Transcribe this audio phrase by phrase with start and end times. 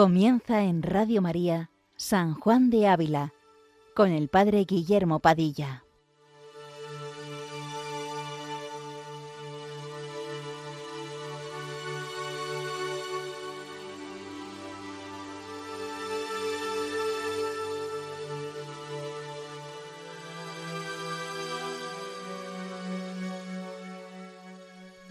[0.00, 3.34] Comienza en Radio María San Juan de Ávila
[3.94, 5.84] con el Padre Guillermo Padilla.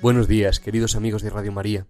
[0.01, 1.85] Buenos días, queridos amigos de Radio María.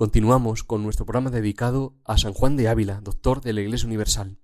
[0.00, 4.38] Continuamos con nuestro programa dedicado a San Juan de Ávila, doctor de la Iglesia Universal.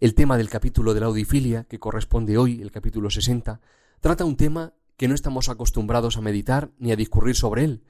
[0.00, 3.60] El tema del capítulo de la audifilia, que corresponde hoy, el capítulo 60,
[4.00, 7.84] trata un tema que no estamos acostumbrados a meditar ni a discurrir sobre él,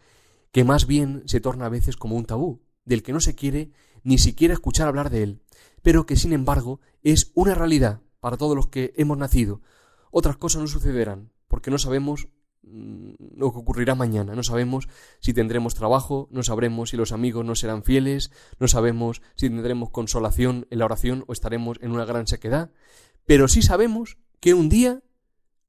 [0.52, 3.72] que más bien se torna a veces como un tabú, del que no se quiere
[4.02, 5.40] ni siquiera escuchar hablar de él,
[5.80, 9.62] pero que sin embargo es una realidad para todos los que hemos nacido.
[10.10, 12.28] Otras cosas no sucederán, porque no sabemos
[12.62, 14.34] lo que ocurrirá mañana.
[14.34, 14.88] No sabemos
[15.20, 19.90] si tendremos trabajo, no sabremos si los amigos no serán fieles, no sabemos si tendremos
[19.90, 22.70] consolación en la oración o estaremos en una gran sequedad,
[23.26, 25.02] pero sí sabemos que un día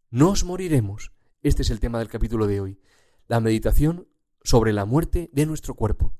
[0.10, 1.12] nos moriremos.
[1.42, 2.80] Este es el tema del capítulo de hoy,
[3.28, 4.08] la meditación
[4.44, 6.14] sobre la muerte de nuestro cuerpo.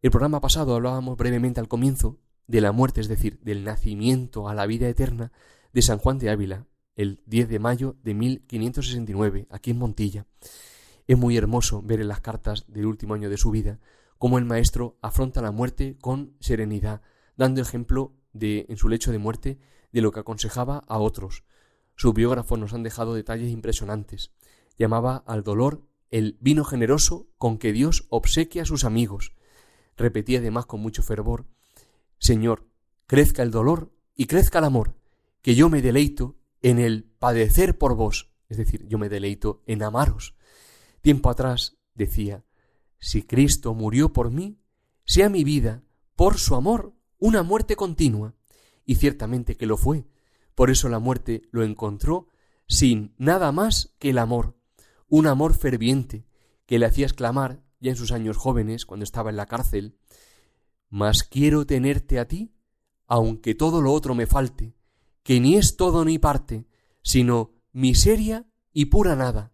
[0.00, 4.54] El programa pasado hablábamos brevemente al comienzo de la muerte, es decir, del nacimiento a
[4.54, 5.32] la vida eterna
[5.72, 10.26] de San Juan de Ávila, el 10 de mayo de 1569, aquí en Montilla.
[11.06, 13.80] Es muy hermoso ver en las cartas del último año de su vida
[14.18, 17.02] cómo el maestro afronta la muerte con serenidad,
[17.36, 19.58] dando ejemplo de, en su lecho de muerte
[19.90, 21.44] de lo que aconsejaba a otros.
[21.96, 24.32] Sus biógrafos nos han dejado detalles impresionantes.
[24.78, 29.32] Llamaba al dolor el vino generoso con que Dios obsequia a sus amigos.
[29.96, 31.46] Repetía además con mucho fervor
[32.22, 32.68] Señor,
[33.08, 34.94] crezca el dolor y crezca el amor,
[35.42, 39.82] que yo me deleito en el padecer por vos, es decir, yo me deleito en
[39.82, 40.36] amaros.
[41.00, 42.44] Tiempo atrás decía,
[42.98, 44.60] si Cristo murió por mí,
[45.04, 45.82] sea mi vida,
[46.14, 48.34] por su amor, una muerte continua.
[48.84, 50.06] Y ciertamente que lo fue.
[50.54, 52.28] Por eso la muerte lo encontró
[52.66, 54.56] sin nada más que el amor,
[55.08, 56.26] un amor ferviente
[56.66, 59.98] que le hacía exclamar, ya en sus años jóvenes, cuando estaba en la cárcel,
[60.88, 62.54] Mas quiero tenerte a ti,
[63.06, 64.74] aunque todo lo otro me falte,
[65.22, 66.66] que ni es todo ni parte,
[67.02, 69.52] sino miseria y pura nada.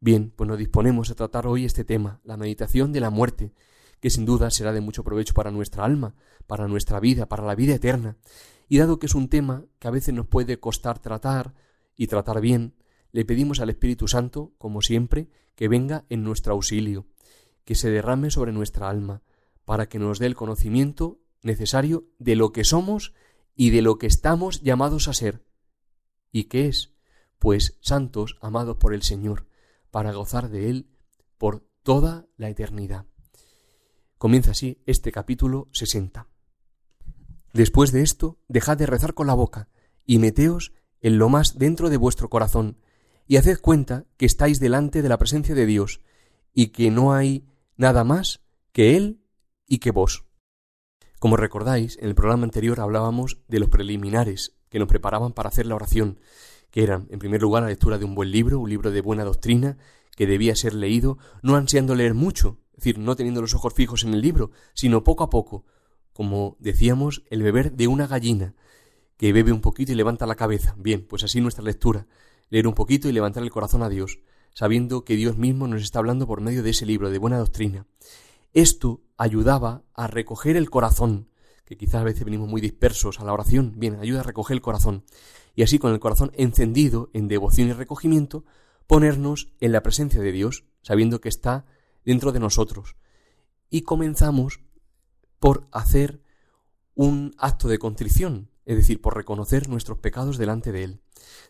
[0.00, 3.52] Bien, pues nos disponemos a tratar hoy este tema, la meditación de la muerte,
[4.00, 6.14] que sin duda será de mucho provecho para nuestra alma,
[6.46, 8.16] para nuestra vida, para la vida eterna.
[8.68, 11.54] Y dado que es un tema que a veces nos puede costar tratar
[11.96, 12.74] y tratar bien,
[13.12, 17.06] le pedimos al Espíritu Santo, como siempre, que venga en nuestro auxilio,
[17.64, 19.22] que se derrame sobre nuestra alma,
[19.64, 23.12] para que nos dé el conocimiento necesario de lo que somos
[23.60, 25.44] y de lo que estamos llamados a ser.
[26.32, 26.94] ¿Y qué es?
[27.38, 29.48] Pues santos amados por el Señor,
[29.90, 30.88] para gozar de Él
[31.36, 33.04] por toda la eternidad.
[34.16, 36.26] Comienza así este capítulo 60.
[37.52, 39.68] Después de esto, dejad de rezar con la boca,
[40.06, 40.72] y meteos
[41.02, 42.78] en lo más dentro de vuestro corazón,
[43.26, 46.00] y haced cuenta que estáis delante de la presencia de Dios,
[46.54, 47.46] y que no hay
[47.76, 48.40] nada más
[48.72, 49.20] que Él
[49.66, 50.24] y que vos.
[51.20, 55.66] Como recordáis, en el programa anterior hablábamos de los preliminares que nos preparaban para hacer
[55.66, 56.18] la oración,
[56.70, 59.24] que eran, en primer lugar, la lectura de un buen libro, un libro de buena
[59.24, 59.76] doctrina,
[60.16, 64.02] que debía ser leído, no ansiando leer mucho, es decir, no teniendo los ojos fijos
[64.02, 65.66] en el libro, sino poco a poco,
[66.14, 68.54] como decíamos, el beber de una gallina,
[69.18, 70.74] que bebe un poquito y levanta la cabeza.
[70.78, 72.06] Bien, pues así nuestra lectura,
[72.48, 74.20] leer un poquito y levantar el corazón a Dios,
[74.54, 77.84] sabiendo que Dios mismo nos está hablando por medio de ese libro de buena doctrina.
[78.52, 81.28] Esto ayudaba a recoger el corazón,
[81.64, 84.62] que quizás a veces venimos muy dispersos a la oración, bien, ayuda a recoger el
[84.62, 85.04] corazón,
[85.54, 88.44] y así con el corazón encendido en devoción y recogimiento,
[88.88, 91.64] ponernos en la presencia de Dios, sabiendo que está
[92.04, 92.96] dentro de nosotros.
[93.68, 94.60] Y comenzamos
[95.38, 96.22] por hacer
[96.94, 101.02] un acto de contrición, es decir, por reconocer nuestros pecados delante de Él.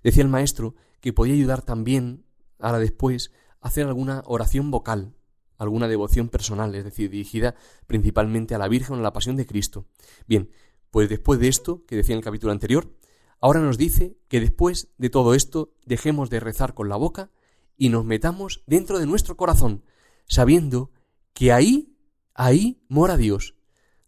[0.02, 2.26] Decía el maestro que podía ayudar también,
[2.58, 3.32] ahora después,
[3.62, 5.14] a hacer alguna oración vocal,
[5.60, 7.54] alguna devoción personal, es decir, dirigida
[7.86, 9.86] principalmente a la Virgen o a la Pasión de Cristo.
[10.26, 10.50] Bien,
[10.90, 12.96] pues después de esto, que decía en el capítulo anterior,
[13.40, 17.30] ahora nos dice que después de todo esto dejemos de rezar con la boca
[17.76, 19.84] y nos metamos dentro de nuestro corazón,
[20.26, 20.90] sabiendo
[21.34, 21.94] que ahí,
[22.34, 23.54] ahí mora Dios.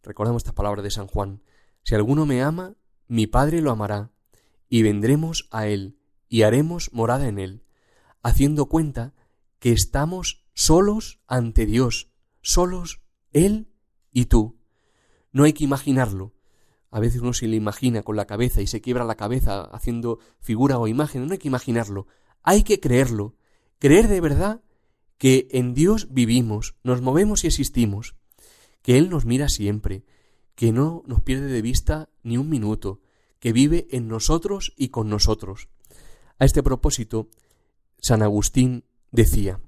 [0.03, 1.43] Recordamos estas palabras de San Juan.
[1.83, 2.77] Si alguno me ama,
[3.09, 4.11] mi Padre lo amará,
[4.71, 5.99] y vendremos a Él,
[6.31, 7.63] y haremos morada en Él,
[8.23, 9.13] haciendo cuenta
[9.59, 12.11] que estamos solos ante Dios,
[12.41, 13.01] solos
[13.33, 13.69] Él
[14.13, 14.59] y tú.
[15.33, 16.35] No hay que imaginarlo.
[16.91, 20.19] A veces uno se le imagina con la cabeza y se quiebra la cabeza haciendo
[20.41, 21.27] figura o imagen.
[21.27, 22.07] No hay que imaginarlo.
[22.43, 23.35] Hay que creerlo.
[23.79, 24.63] Creer de verdad
[25.17, 28.17] que en Dios vivimos, nos movemos y existimos,
[28.83, 30.05] que Él nos mira siempre,
[30.55, 33.01] que no nos pierde de vista ni un minuto,
[33.39, 35.69] que vive en nosotros y con nosotros.
[36.39, 37.29] A este propósito,
[37.99, 39.61] San Agustín decía,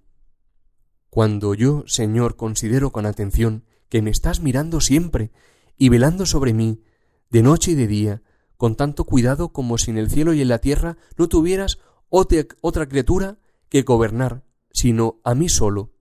[1.14, 5.30] Cuando yo, Señor, considero con atención que me estás mirando siempre
[5.76, 6.82] y velando sobre mí,
[7.30, 8.22] de noche y de día,
[8.56, 11.78] con tanto cuidado como si en el cielo y en la tierra no tuvieras
[12.08, 13.38] otra criatura
[13.68, 15.92] que gobernar, sino a mí solo.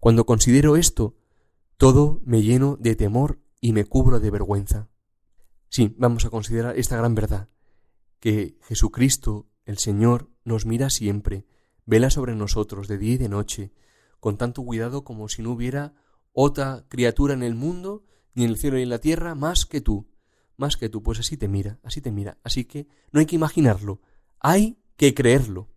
[0.00, 1.14] Cuando considero esto,
[1.76, 4.88] todo me lleno de temor y me cubro de vergüenza.
[5.68, 7.50] Sí, vamos a considerar esta gran verdad,
[8.18, 11.46] que Jesucristo, el Señor, nos mira siempre,
[11.86, 13.72] vela sobre nosotros de día y de noche,
[14.20, 15.94] con tanto cuidado como si no hubiera
[16.32, 19.80] otra criatura en el mundo, ni en el cielo ni en la tierra, más que
[19.80, 20.08] tú,
[20.56, 23.36] más que tú, pues así te mira, así te mira, así que no hay que
[23.36, 24.00] imaginarlo,
[24.38, 25.68] hay que creerlo.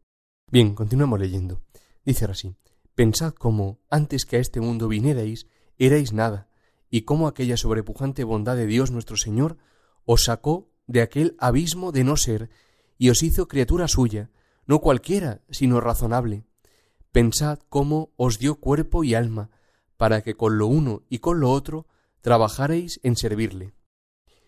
[0.51, 1.61] Bien, continuamos leyendo.
[2.05, 2.55] Dice así,
[2.93, 5.47] pensad cómo, antes que a este mundo vinierais,
[5.77, 6.49] erais nada,
[6.89, 9.57] y cómo aquella sobrepujante bondad de Dios nuestro Señor
[10.05, 12.49] os sacó de aquel abismo de no ser
[12.97, 14.29] y os hizo criatura suya,
[14.65, 16.45] no cualquiera, sino razonable.
[17.13, 19.51] Pensad cómo os dio cuerpo y alma,
[19.97, 21.85] para que con lo uno y con lo otro
[22.21, 23.75] trabajaréis en servirle.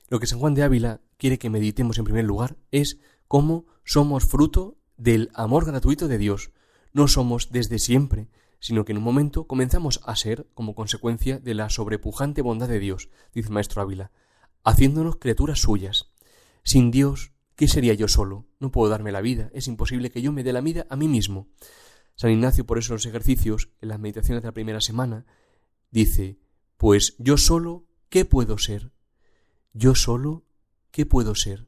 [0.10, 2.98] Lo que San Juan de Ávila quiere que meditemos en primer lugar es
[3.28, 6.54] cómo somos fruto del amor gratuito de Dios.
[6.92, 8.30] No somos desde siempre,
[8.60, 12.80] sino que en un momento comenzamos a ser como consecuencia de la sobrepujante bondad de
[12.80, 14.12] Dios, dice el maestro Ávila,
[14.64, 16.16] haciéndonos criaturas suyas.
[16.64, 18.48] Sin Dios, ¿qué sería yo solo?
[18.60, 21.08] No puedo darme la vida, es imposible que yo me dé la vida a mí
[21.08, 21.48] mismo.
[22.16, 25.26] San Ignacio, por eso en los ejercicios, en las meditaciones de la primera semana,
[25.92, 26.40] dice,
[26.78, 28.92] pues yo solo, ¿qué puedo ser?
[29.74, 30.46] Yo solo,
[30.92, 31.68] ¿qué puedo ser?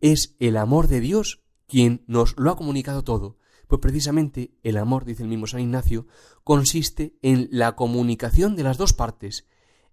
[0.00, 5.04] Es el amor de Dios quien nos lo ha comunicado todo, pues precisamente el amor,
[5.04, 6.06] dice el mismo San Ignacio,
[6.44, 9.48] consiste en la comunicación de las dos partes,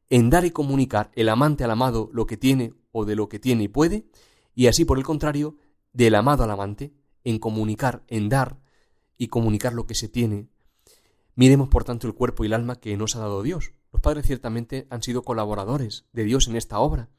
[0.10, 3.40] en dar y comunicar el amante al amado lo que tiene o de lo que
[3.40, 4.08] tiene y puede,
[4.54, 5.56] y así por el contrario,
[5.94, 6.94] del amado al amante,
[7.24, 8.60] en comunicar, en dar
[9.20, 10.48] y comunicar lo que se tiene.
[11.36, 13.74] Miremos por tanto el cuerpo y el alma que nos ha dado Dios.
[13.92, 17.10] Los padres ciertamente han sido colaboradores de Dios en esta obra,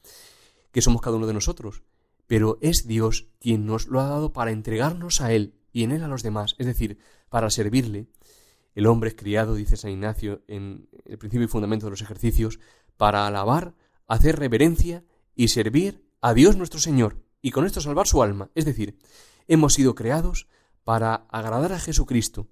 [0.73, 1.83] que somos cada uno de nosotros,
[2.27, 6.03] pero es Dios quien nos lo ha dado para entregarnos a Él y en Él
[6.03, 6.99] a los demás, es decir,
[7.29, 8.09] para servirle.
[8.75, 12.61] El hombre es criado, dice San Ignacio, en el principio y fundamento de los ejercicios,
[12.97, 13.75] para alabar,
[14.07, 15.05] hacer reverencia
[15.35, 18.51] y servir a Dios nuestro Señor, y con esto salvar su alma.
[18.55, 18.97] Es decir,
[19.49, 20.47] hemos sido creados
[20.91, 22.49] para agradar a Jesucristo,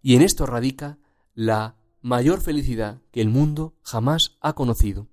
[0.00, 0.96] y en esto radica
[1.34, 5.08] la mayor felicidad que el mundo jamás ha conocido.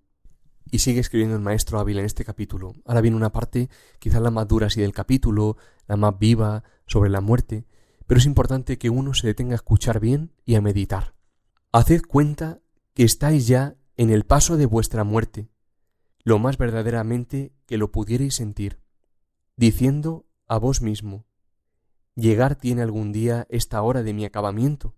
[0.72, 2.72] Y sigue escribiendo el maestro Ávila en este capítulo.
[2.86, 3.70] Ahora viene una parte,
[4.00, 7.66] quizás la más dura así del capítulo, la más viva, sobre la muerte,
[8.08, 11.14] pero es importante que uno se detenga a escuchar bien y a meditar.
[11.74, 12.62] Haced cuenta
[12.94, 15.50] que estáis ya en el paso de vuestra muerte,
[16.24, 18.80] lo más verdaderamente que lo pudierais sentir,
[19.58, 21.26] diciendo a vos mismo,
[22.16, 24.96] llegar tiene algún día esta hora de mi acabamiento.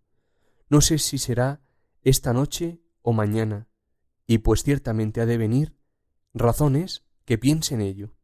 [0.70, 1.62] No sé si será
[2.02, 3.68] esta noche o mañana,
[4.26, 5.78] y pues ciertamente ha de venir,
[6.34, 8.16] razones que piense en ello.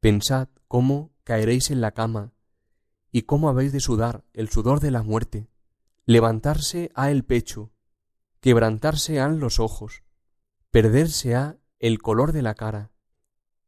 [0.00, 2.32] Pensad cómo caeréis en la cama,
[3.10, 5.48] y cómo habéis de sudar el sudor de la muerte.
[6.04, 7.72] Levantarse ha el pecho,
[8.40, 10.04] quebrantarse han los ojos,
[10.70, 12.92] perderse ha el color de la cara,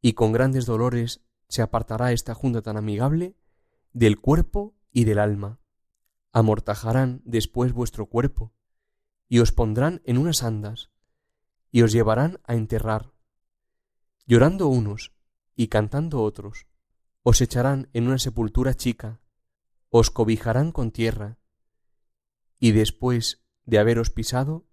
[0.01, 3.35] y con grandes dolores se apartará esta junta tan amigable
[3.93, 5.59] del cuerpo y del alma.
[6.31, 8.53] Amortajarán después vuestro cuerpo,
[9.27, 10.89] y os pondrán en unas andas,
[11.71, 13.13] y os llevarán a enterrar.
[14.25, 15.13] Llorando unos
[15.55, 16.67] y cantando otros,
[17.23, 19.21] os echarán en una sepultura chica,
[19.89, 21.39] os cobijarán con tierra,
[22.59, 24.67] y después de haberos pisado,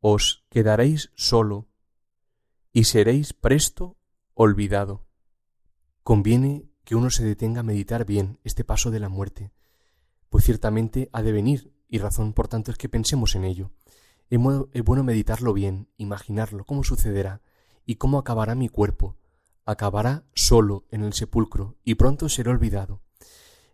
[0.00, 1.68] os quedaréis solo
[2.72, 3.96] y seréis presto
[4.34, 5.06] olvidado.
[6.02, 9.52] Conviene que uno se detenga a meditar bien este paso de la muerte,
[10.28, 13.70] pues ciertamente ha de venir, y razón por tanto es que pensemos en ello.
[14.30, 17.42] Es bueno meditarlo bien, imaginarlo, cómo sucederá
[17.84, 19.16] y cómo acabará mi cuerpo.
[19.66, 23.02] Acabará solo en el sepulcro y pronto será olvidado.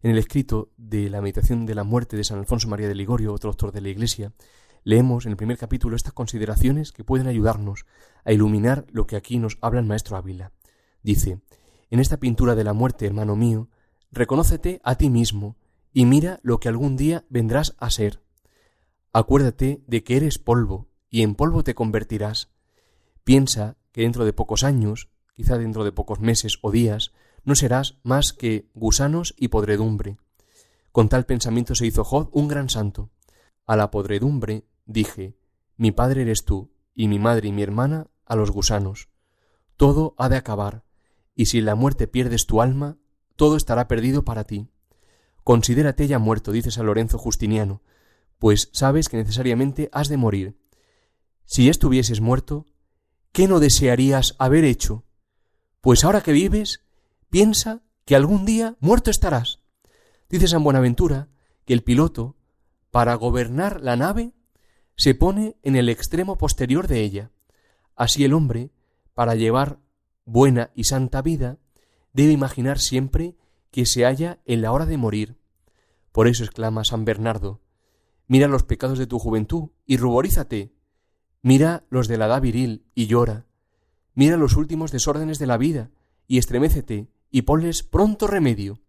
[0.03, 3.33] En el escrito de la meditación de la muerte de San Alfonso María de Ligorio,
[3.33, 4.33] otro doctor de la Iglesia,
[4.83, 7.87] leemos en el primer capítulo estas consideraciones que pueden ayudarnos
[8.25, 10.53] a iluminar lo que aquí nos habla el maestro Ávila.
[11.03, 11.41] Dice,
[11.91, 13.69] en esta pintura de la muerte, hermano mío,
[14.11, 15.57] reconócete a ti mismo
[15.93, 18.23] y mira lo que algún día vendrás a ser.
[19.13, 22.51] Acuérdate de que eres polvo y en polvo te convertirás.
[23.25, 27.13] Piensa que dentro de pocos años, quizá dentro de pocos meses o días,
[27.45, 30.19] no serás más que gusanos y podredumbre.
[30.93, 33.11] Con tal pensamiento se hizo Job un gran santo.
[33.67, 35.37] A la podredumbre dije,
[35.77, 39.09] mi padre eres tú, y mi madre y mi hermana a los gusanos.
[39.77, 40.83] todo ha de acabar,
[41.39, 42.99] y si en la muerte pierdes tu alma,
[43.37, 44.73] todo estará perdido para ti.
[45.45, 47.81] Considérate ya muerto, dice San Lorenzo Justiniano,
[48.41, 50.59] pues sabes que necesariamente has de morir.
[51.45, 52.67] Si estuvieses muerto,
[53.31, 55.05] ¿qué no desearías haber hecho?
[55.81, 56.83] Pues ahora que vives,
[57.31, 59.61] piensa que algún día muerto estarás.
[60.29, 61.29] Dice San Buenaventura
[61.65, 62.37] que el piloto,
[62.91, 64.33] para gobernar la nave,
[64.97, 67.31] se pone en el extremo posterior de ella.
[67.95, 68.73] Así el hombre,
[69.15, 69.79] para llevar
[70.29, 71.59] buena y santa vida,
[72.13, 73.37] debe imaginar siempre
[73.71, 75.39] que se halla en la hora de morir.
[76.13, 77.63] Por eso exclama San Bernardo,
[78.27, 80.75] mira los pecados de tu juventud y ruborízate,
[81.43, 83.47] mira los de la edad viril y llora,
[84.15, 85.91] mira los últimos desórdenes de la vida
[86.27, 88.83] y estremécete y ponles pronto remedio.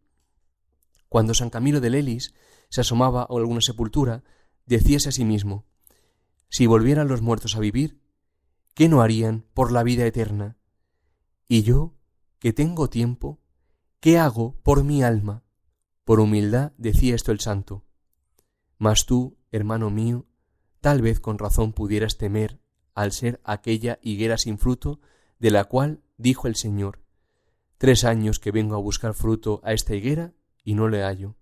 [1.07, 2.33] Cuando San Camilo de Lelis
[2.69, 4.23] se asomaba a alguna sepultura,
[4.65, 5.65] decíase a sí mismo,
[6.49, 8.01] si volvieran los muertos a vivir,
[8.73, 10.58] ¿qué no harían por la vida eterna?
[11.51, 11.95] Y yo,
[12.37, 13.41] que tengo tiempo,
[13.99, 15.43] ¿qué hago por mi alma?
[16.05, 17.83] Por humildad decía esto el santo.
[18.77, 20.27] Mas tú, hermano mío,
[20.79, 22.61] tal vez con razón pudieras temer
[22.93, 25.01] al ser aquella higuera sin fruto
[25.39, 27.01] de la cual dijo el Señor,
[27.79, 31.35] Tres años que vengo a buscar fruto a esta higuera y no le hallo.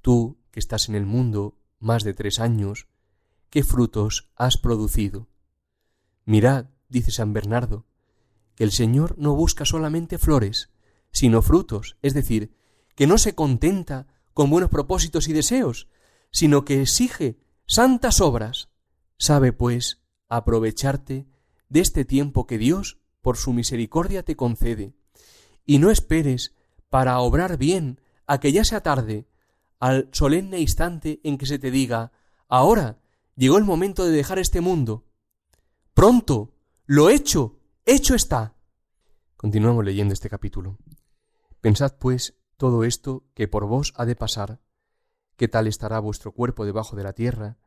[0.00, 2.88] Tú, que estás en el mundo más de tres años,
[3.50, 5.28] ¿qué frutos has producido?
[6.24, 7.86] Mirad, dice San Bernardo,
[8.62, 10.70] el Señor no busca solamente flores,
[11.10, 12.54] sino frutos, es decir,
[12.94, 15.88] que no se contenta con buenos propósitos y deseos,
[16.30, 18.68] sino que exige santas obras.
[19.18, 21.26] Sabe, pues, aprovecharte
[21.68, 24.94] de este tiempo que Dios, por su misericordia, te concede,
[25.64, 26.54] y no esperes
[26.88, 29.26] para obrar bien a que ya sea tarde,
[29.78, 32.12] al solemne instante en que se te diga
[32.48, 33.00] ahora
[33.34, 35.06] llegó el momento de dejar este mundo.
[35.94, 36.54] Pronto,
[36.86, 38.54] lo hecho, hecho está.
[39.36, 40.78] Continuamos leyendo este capítulo.
[41.60, 44.60] Pensad, pues, todo esto que por vos ha de pasar,
[45.36, 47.58] qué tal estará vuestro cuerpo debajo de la tierra,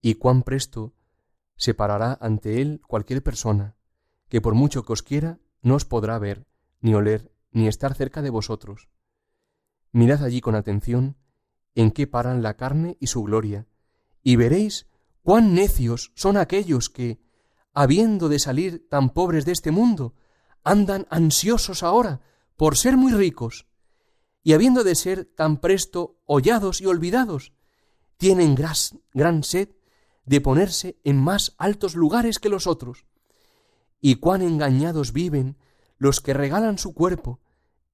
[0.00, 0.94] y cuán presto
[1.56, 3.76] se parará ante él cualquier persona,
[4.28, 6.46] que por mucho que os quiera, no os podrá ver,
[6.80, 8.88] ni oler, ni estar cerca de vosotros.
[9.92, 11.16] Mirad allí con atención
[11.74, 13.66] en qué paran la carne y su gloria,
[14.22, 14.86] y veréis
[15.22, 17.20] cuán necios son aquellos que,
[17.72, 20.14] habiendo de salir tan pobres de este mundo,
[20.64, 22.20] andan ansiosos ahora
[22.56, 23.66] por ser muy ricos,
[24.42, 27.52] y habiendo de ser tan presto hollados y olvidados,
[28.16, 29.70] tienen gran sed
[30.24, 33.06] de ponerse en más altos lugares que los otros.
[34.00, 35.58] Y cuán engañados viven
[35.96, 37.40] los que regalan su cuerpo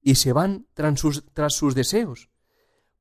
[0.01, 2.29] y se van tras sus, tras sus deseos,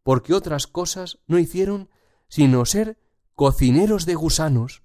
[0.03, 1.91] porque otras cosas no hicieron
[2.29, 2.99] sino ser
[3.35, 4.83] cocineros de gusanos,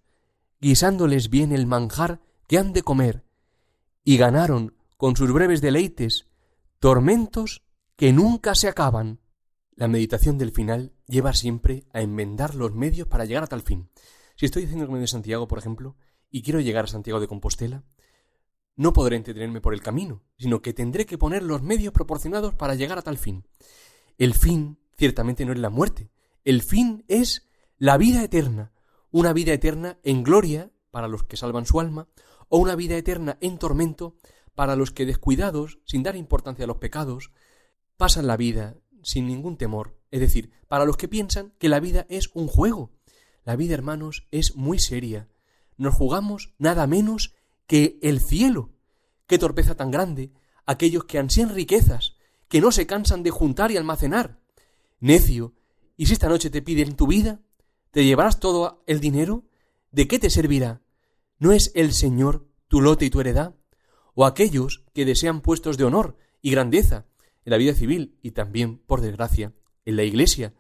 [0.62, 3.26] guisándoles bien el manjar que han de comer,
[4.04, 6.28] y ganaron con sus breves deleites
[6.80, 7.64] tormentos
[7.96, 9.20] que nunca se acaban.
[9.76, 13.90] La meditación del final lleva siempre a enmendar los medios para llegar a tal fin.
[14.36, 15.96] Si estoy haciendo el camino de Santiago, por ejemplo,
[16.30, 17.84] y quiero llegar a Santiago de Compostela,
[18.76, 22.76] no podré entretenerme por el camino, sino que tendré que poner los medios proporcionados para
[22.76, 23.46] llegar a tal fin.
[24.18, 26.10] El fin ciertamente no es la muerte,
[26.44, 28.72] el fin es la vida eterna,
[29.12, 32.08] una vida eterna en gloria para los que salvan su alma,
[32.50, 34.16] o una vida eterna en tormento
[34.56, 37.32] para los que descuidados, sin dar importancia a los pecados,
[37.98, 42.06] pasan la vida sin ningún temor, es decir, para los que piensan que la vida
[42.10, 42.92] es un juego.
[43.44, 45.30] La vida, hermanos, es muy seria.
[45.78, 47.34] Nos jugamos nada menos
[47.68, 48.72] que el cielo.
[49.28, 50.32] Qué torpeza tan grande
[50.66, 52.16] aquellos que ansían riquezas,
[52.48, 54.40] que no se cansan de juntar y almacenar.
[55.00, 55.54] Necio,
[55.98, 57.42] ¿y si esta noche te piden tu vida?
[57.92, 59.44] ¿Te llevarás todo el dinero?
[59.92, 60.82] ¿De qué te servirá?
[61.40, 63.54] ¿No es el Señor tu lote y tu heredad?
[64.14, 67.06] ¿O aquellos que desean puestos de honor y grandeza
[67.44, 70.54] en la vida civil y también, por desgracia, en la iglesia?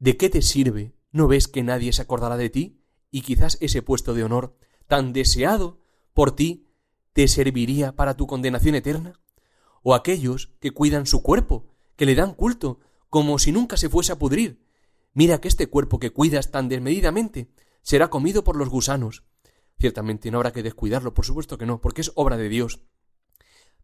[0.00, 0.92] ¿De qué te sirve?
[1.12, 2.80] ¿No ves que nadie se acordará de ti?
[3.12, 5.78] Y quizás ese puesto de honor, tan deseado
[6.14, 6.66] por ti
[7.12, 9.20] te serviría para tu condenación eterna?
[9.84, 14.10] ¿O aquellos que cuidan su cuerpo, que le dan culto, como si nunca se fuese
[14.10, 14.63] a pudrir?
[15.14, 17.48] Mira que este cuerpo que cuidas tan desmedidamente
[17.82, 19.24] será comido por los gusanos.
[19.78, 22.80] Ciertamente no habrá que descuidarlo, por supuesto que no, porque es obra de Dios.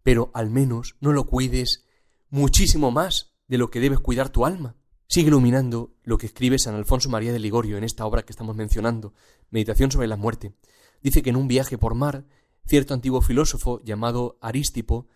[0.02, 1.86] Pero al menos no lo cuides
[2.28, 4.76] muchísimo más de lo que debes cuidar tu alma.
[5.06, 8.56] Sigue iluminando lo que escribe San Alfonso María de Ligorio en esta obra que estamos
[8.56, 9.14] mencionando,
[9.50, 10.54] Meditación sobre la muerte
[11.02, 12.24] dice que en un viaje por mar,
[12.66, 15.08] cierto antiguo filósofo llamado Aristipo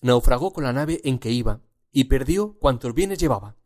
[0.00, 1.60] naufragó con la nave en que iba
[1.92, 3.56] y perdió cuantos bienes llevaba,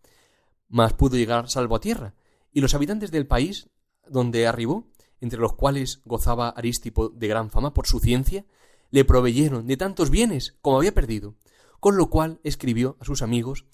[0.68, 2.14] mas pudo llegar salvo a tierra,
[2.52, 3.68] y los habitantes del país
[4.08, 4.88] donde arribó,
[5.20, 8.44] entre los cuales gozaba Aristipo de gran fama por su ciencia,
[8.90, 11.34] le proveyeron de tantos bienes como había perdido,
[11.80, 13.66] con lo cual escribió a sus amigos,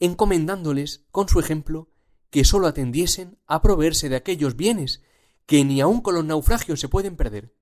[0.00, 1.88] encomendándoles con su ejemplo
[2.30, 5.02] que sólo atendiesen a proveerse de aquellos bienes
[5.46, 7.54] que ni aun con los naufragios se pueden perder.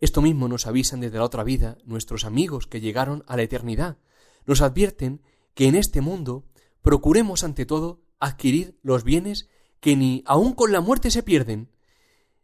[0.00, 3.98] Esto mismo nos avisan desde la otra vida nuestros amigos que llegaron a la eternidad.
[4.46, 5.22] Nos advierten
[5.54, 6.44] que en este mundo
[6.82, 9.48] procuremos ante todo adquirir los bienes
[9.80, 11.70] que ni aun con la muerte se pierden.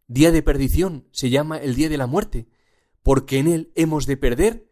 [0.07, 2.49] Día de perdición se llama el día de la muerte,
[3.03, 4.69] porque en él hemos de perder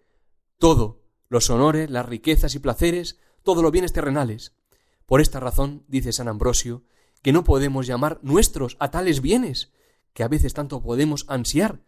[0.58, 4.54] todo, los honores, las riquezas y placeres, todos los bienes terrenales.
[5.06, 6.84] Por esta razón, dice San Ambrosio,
[7.22, 9.72] que no podemos llamar nuestros a tales bienes,
[10.12, 11.82] que a veces tanto podemos ansiar,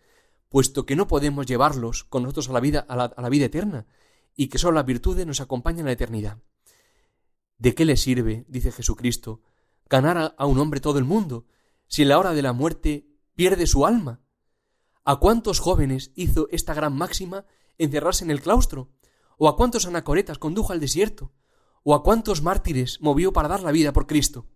[0.48, 3.86] puesto que no podemos llevarlos con nosotros a la vida, a la, vida eterna,
[4.36, 6.38] y que solo las virtudes nos acompañan a la eternidad.
[7.58, 9.42] ¿De qué le sirve, dice Jesucristo,
[9.88, 11.46] ganar a un hombre todo el mundo,
[11.88, 14.20] si en la hora de la muerte pierde su alma?
[15.04, 17.46] ¿A cuántos jóvenes hizo esta gran máxima
[17.76, 18.90] encerrarse en el claustro?
[19.38, 21.32] ¿O a cuántos anacoretas condujo al desierto?
[21.82, 24.46] ¿O a cuántos mártires movió para dar la vida por Cristo?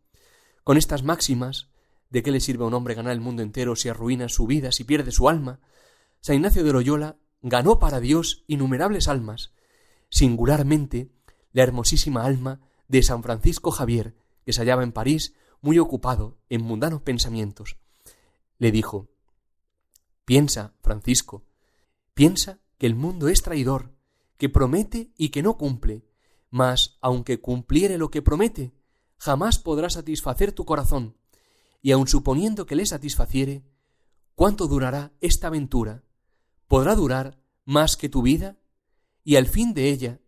[0.63, 1.71] Con estas máximas,
[2.09, 4.71] ¿de qué le sirve a un hombre ganar el mundo entero si arruina su vida,
[4.71, 5.61] si pierde su alma?
[6.21, 9.53] San Ignacio de Loyola ganó para Dios innumerables almas,
[10.09, 11.11] singularmente
[11.53, 12.61] la hermosísima alma
[12.93, 17.79] de San Francisco Javier, que se hallaba en París muy ocupado en mundanos pensamientos.
[18.59, 19.09] Le dijo
[20.27, 21.47] Piensa, Francisco,
[22.13, 23.97] piensa que el mundo es traidor,
[24.37, 26.05] que promete y que no cumple,
[26.51, 28.75] mas aunque cumpliere lo que promete,
[29.17, 31.17] jamás podrá satisfacer tu corazón,
[31.81, 33.65] y aun suponiendo que le satisfaciere,
[34.35, 36.05] ¿cuánto durará esta aventura?
[36.69, 38.59] ¿Podrá durar más que tu vida?
[39.25, 40.21] Y al fin de ella,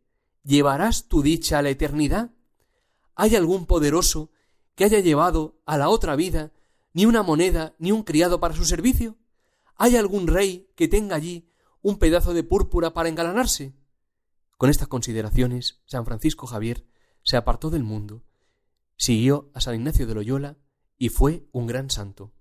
[0.45, 2.34] ¿llevarás tu dicha a la eternidad?
[3.17, 4.31] ¿Hay algún poderoso
[4.75, 6.53] que haya llevado a la otra vida
[6.93, 9.17] ni una moneda ni un criado para su servicio?
[9.77, 11.49] ¿Hay algún rey que tenga allí
[11.83, 13.75] un pedazo de púrpura para engalanarse?
[14.57, 16.87] Con estas consideraciones, San Francisco Javier
[17.23, 18.23] se apartó del mundo,
[18.97, 20.57] siguió a San Ignacio de Loyola
[20.99, 22.33] y fue un gran santo.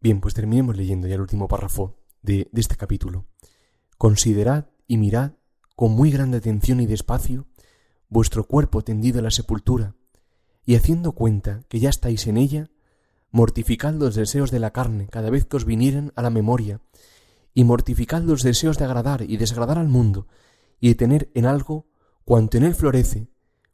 [0.00, 3.26] Bien, pues terminemos leyendo ya el último párrafo de, de este capítulo.
[3.96, 5.32] Considerad y mirad
[5.74, 7.46] con muy grande atención y despacio
[8.08, 9.94] vuestro cuerpo tendido en la sepultura,
[10.64, 12.70] y haciendo cuenta que ya estáis en ella,
[13.30, 16.80] mortificad los deseos de la carne cada vez que os vinieren a la memoria,
[17.54, 20.26] y mortificad los deseos de agradar y desagradar al mundo,
[20.80, 21.86] y de tener en algo
[22.24, 23.28] cuanto en él florece,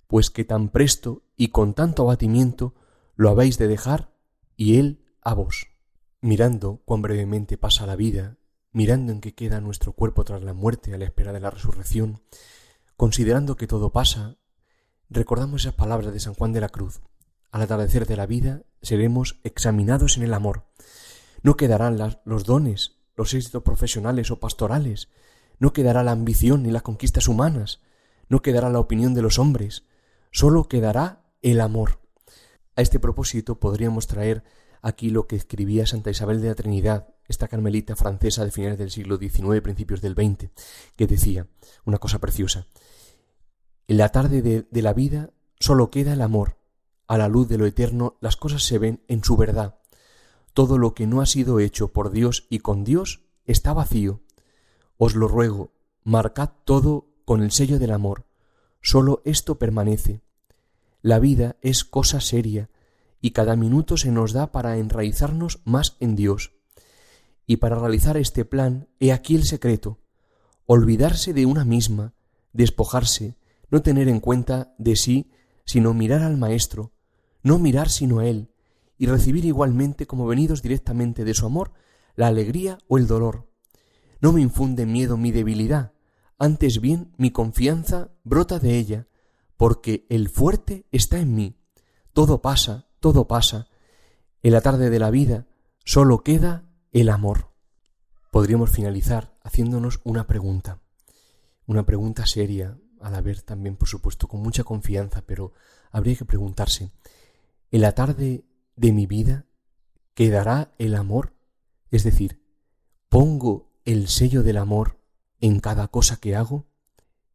[0.07, 2.75] pues que tan presto y con tanto abatimiento
[3.17, 4.13] lo habéis de dejar,
[4.57, 5.67] y él a vos.
[6.21, 8.39] Mirando cuán brevemente pasa la vida,
[8.73, 12.21] mirando en qué queda nuestro cuerpo tras la muerte a la espera de la resurrección,
[13.05, 14.39] considerando que todo pasa
[15.11, 17.03] recordamos esas palabras de San Juan de la Cruz.
[17.51, 20.65] Al atardecer de la vida seremos examinados en el amor.
[21.43, 25.11] No quedarán los dones, los éxitos profesionales o pastorales,
[25.59, 27.83] no quedará la ambición ni las conquistas humanas,
[28.31, 29.85] no quedará la opinión de los hombres,
[30.31, 32.01] solo quedará el amor.
[32.75, 34.45] A este propósito podríamos traer
[34.81, 38.91] aquí lo que escribía Santa Isabel de la Trinidad, esta carmelita francesa de finales del
[38.91, 40.51] siglo XIX, principios del XX,
[40.97, 41.49] que decía
[41.85, 42.67] una cosa preciosa.
[43.87, 46.57] En la tarde de, la vida solo queda el amor.
[47.07, 49.79] A la luz de lo eterno las cosas se ven en su verdad.
[50.55, 54.23] Todo lo que no ha sido hecho por Dios y con Dios está vacío.
[54.97, 58.27] Os lo ruego, marcad todo con el sello del amor.
[58.81, 60.23] Solo esto permanece.
[61.03, 62.71] La vida es cosa seria
[63.21, 66.53] y cada minuto se nos da para enraizarnos más en Dios.
[67.47, 69.99] Y para realizar este plan, he aquí el secreto,
[70.65, 72.15] olvidarse de una misma,
[72.55, 73.37] despojarse,
[73.75, 75.33] no tener en cuenta de sí,
[75.65, 76.93] sino mirar al Maestro,
[77.43, 78.53] no mirar sino a Él,
[78.99, 81.73] y recibir igualmente como venidos directamente de su amor
[82.15, 83.51] la alegría o el dolor.
[84.21, 85.93] No me infunde miedo mi debilidad,
[86.39, 89.09] antes bien mi confianza brota de ella,
[89.57, 91.59] porque el fuerte está en mí.
[92.13, 93.67] Todo pasa, todo pasa.
[94.45, 95.49] En la tarde de la vida
[95.85, 97.51] solo queda el amor.
[98.31, 100.81] Podríamos finalizar haciéndonos una pregunta,
[101.67, 105.53] una pregunta seria, a la también, por supuesto, con mucha confianza, pero
[105.91, 106.91] habría que preguntarse,
[107.71, 109.45] ¿en la tarde de mi vida
[110.15, 111.35] quedará el amor?
[111.91, 112.43] Es decir,
[113.11, 114.99] ¿pongo el sello del amor
[115.43, 116.67] en cada cosa que hago?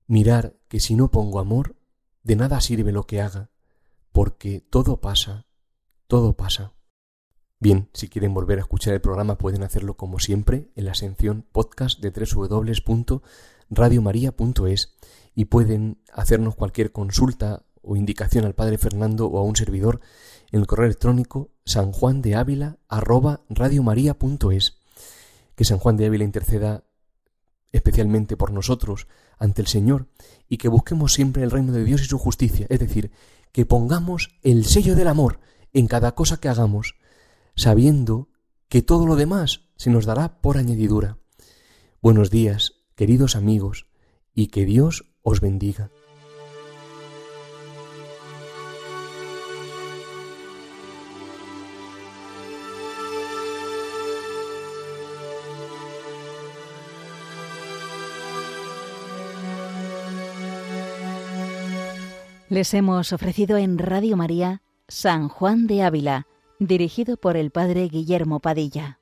[0.07, 1.75] Mirar que si no pongo amor,
[2.23, 3.51] de nada sirve lo que haga,
[4.11, 5.45] porque todo pasa,
[6.07, 6.73] todo pasa.
[7.59, 11.45] Bien, si quieren volver a escuchar el programa pueden hacerlo como siempre en la sección
[11.51, 12.09] podcast de
[13.69, 14.93] www.radiomaria.es
[15.35, 20.01] y pueden hacernos cualquier consulta o indicación al Padre Fernando o a un servidor
[20.51, 23.41] en el correo electrónico sanjuandeávila arroba
[25.55, 26.83] Que San Juan de Ávila interceda
[27.71, 30.07] especialmente por nosotros, ante el Señor,
[30.47, 33.11] y que busquemos siempre el reino de Dios y su justicia, es decir,
[33.51, 35.39] que pongamos el sello del amor
[35.71, 36.95] en cada cosa que hagamos,
[37.55, 38.29] sabiendo
[38.69, 41.19] que todo lo demás se nos dará por añadidura.
[42.01, 43.87] Buenos días, queridos amigos,
[44.35, 45.89] y que Dios os bendiga.
[62.49, 66.27] Les hemos ofrecido en Radio María San Juan de Ávila,
[66.59, 68.98] dirigido por el Padre Guillermo Padilla.